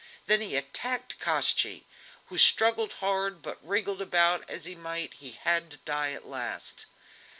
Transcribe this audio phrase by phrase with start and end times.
[0.25, 1.83] Then he attacked Koshchei,
[2.25, 6.87] who struggled hard, but wriggle about as he might he had to die at last.